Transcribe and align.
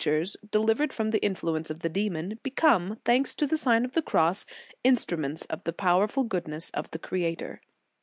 "* 0.01 0.01
In 0.01 0.07
their 0.09 0.13
turn, 0.15 0.19
those 0.21 0.33
creatures, 0.35 0.49
delivered 0.49 0.93
from 0.93 1.09
the 1.11 1.23
influence 1.23 1.69
of 1.69 1.79
the 1.81 1.89
demon, 1.89 2.39
become, 2.41 2.97
thanks 3.05 3.35
to 3.35 3.45
the 3.45 3.55
Sign 3.55 3.85
of 3.85 3.91
the 3.91 4.01
Cross, 4.01 4.47
instruments 4.83 5.45
of 5.45 5.63
the 5.63 5.73
powerful 5.73 6.23
goodness 6.23 6.71
of 6.71 6.89
the 6.89 6.97
Creator. 6.97 7.61